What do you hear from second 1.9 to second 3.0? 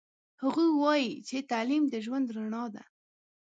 ژوند رڼا ده